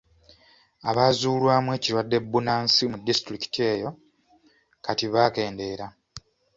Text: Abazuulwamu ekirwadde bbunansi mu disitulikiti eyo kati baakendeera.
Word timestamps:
Abazuulwamu 0.89 1.69
ekirwadde 1.77 2.17
bbunansi 2.21 2.81
mu 2.91 2.97
disitulikiti 3.05 3.59
eyo 3.71 3.89
kati 4.85 5.05
baakendeera. 5.13 5.85